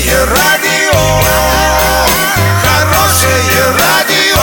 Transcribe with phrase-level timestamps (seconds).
[0.00, 0.98] Хорошее радио,
[2.62, 4.40] хорошее радио,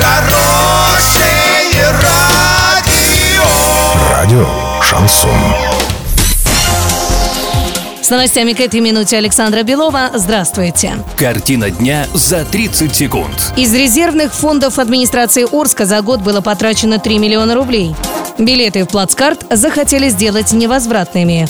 [0.00, 3.44] хорошее радио.
[4.10, 4.46] Радио
[4.82, 5.30] Шансон.
[8.02, 10.10] С новостями к этой минуте Александра Белова.
[10.14, 10.94] Здравствуйте.
[11.16, 13.52] Картина дня за 30 секунд.
[13.56, 17.94] Из резервных фондов администрации Орска за год было потрачено 3 миллиона рублей.
[18.38, 21.46] Билеты в плацкарт захотели сделать невозвратными.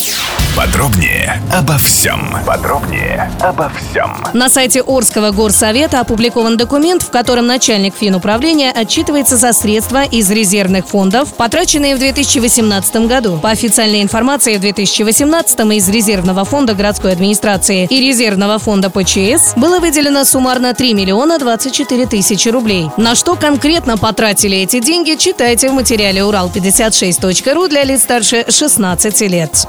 [0.56, 2.32] Подробнее обо всем.
[2.46, 4.16] Подробнее обо всем.
[4.34, 10.86] На сайте Орского горсовета опубликован документ, в котором начальник финуправления отчитывается за средства из резервных
[10.86, 13.38] фондов, потраченные в 2018 году.
[13.38, 19.80] По официальной информации, в 2018 из резервного фонда городской администрации и резервного фонда ПЧС было
[19.80, 22.90] выделено суммарно 3 миллиона 24 тысячи рублей.
[22.96, 29.66] На что конкретно потратили эти деньги, читайте в материале урал56.ру для лиц старше 16 лет.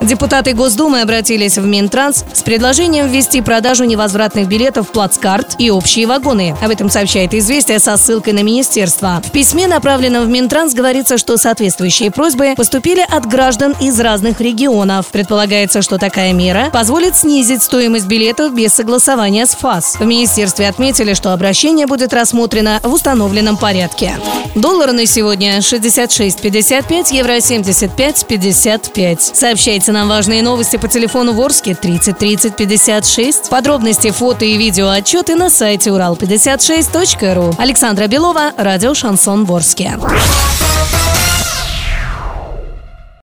[0.00, 6.56] Депутаты Госдумы обратились в Минтранс с предложением ввести продажу невозвратных билетов плацкарт и общие вагоны.
[6.62, 9.20] Об этом сообщает «Известия» со ссылкой на министерство.
[9.24, 15.06] В письме, направленном в Минтранс, говорится, что соответствующие просьбы поступили от граждан из разных регионов.
[15.08, 19.96] Предполагается, что такая мера позволит снизить стоимость билетов без согласования с ФАС.
[19.98, 24.14] В министерстве отметили, что обращение будет рассмотрено в установленном порядке.
[24.60, 29.34] Доллары на сегодня 66.55, евро 75.55.
[29.34, 33.50] Сообщайте нам важные новости по телефону Ворске 30 30 56.
[33.50, 37.54] Подробности, фото и видео отчеты на сайте урал56.ру.
[37.56, 39.96] Александра Белова, радио «Шансон Ворске».